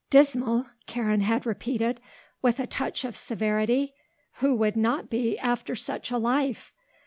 [0.09, 2.01] "Dismal?" Karen had repeated,
[2.41, 3.93] with a touch of severity.
[4.39, 6.73] "Who would not be after such a life?